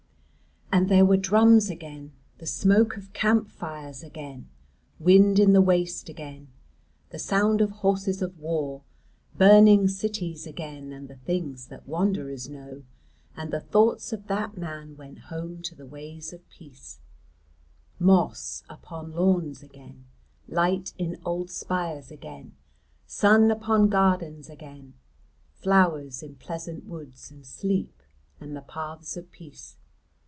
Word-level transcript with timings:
And 0.73 0.87
there 0.87 1.03
were 1.03 1.17
drums 1.17 1.69
again, 1.69 2.13
the 2.37 2.45
smoke 2.45 2.95
of 2.95 3.11
campfires 3.11 4.03
again, 4.03 4.47
wind 4.99 5.37
in 5.37 5.51
the 5.51 5.61
waste 5.61 6.07
again, 6.07 6.47
the 7.09 7.19
sound 7.19 7.59
of 7.59 7.69
horses 7.71 8.21
of 8.21 8.39
war, 8.39 8.81
burning 9.37 9.89
cities 9.89 10.47
again, 10.47 10.93
and 10.93 11.09
the 11.09 11.17
things 11.17 11.67
that 11.67 11.85
wanderers 11.89 12.47
know; 12.47 12.83
and 13.35 13.51
the 13.51 13.59
thoughts 13.59 14.13
of 14.13 14.27
that 14.27 14.57
man 14.57 14.95
went 14.95 15.19
home 15.27 15.61
to 15.63 15.75
the 15.75 15.85
ways 15.85 16.31
of 16.31 16.49
peace; 16.49 16.99
moss 17.99 18.63
upon 18.69 19.11
lawns 19.11 19.61
again, 19.61 20.05
light 20.47 20.93
in 20.97 21.19
old 21.25 21.49
spires 21.51 22.11
again, 22.11 22.53
sun 23.05 23.51
upon 23.51 23.89
gardens 23.89 24.49
again, 24.49 24.93
flowers 25.51 26.23
in 26.23 26.35
pleasant 26.35 26.85
woods 26.85 27.29
and 27.29 27.45
sleep 27.45 28.01
and 28.39 28.55
the 28.55 28.61
paths 28.61 29.17
of 29.17 29.29
peace. 29.33 29.75